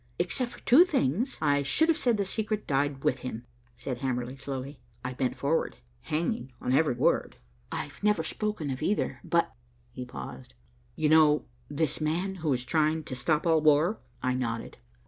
[0.17, 4.35] "Except for two things, I should have said the secret died with him," said Hamerly
[4.35, 4.79] slowly.
[5.05, 7.35] I bent forward hanging on every word.
[7.71, 9.53] "I've never spoken of either, but,"
[9.91, 10.55] he paused,
[10.95, 14.79] "you know this man who is trying to stop all war?" I nodded.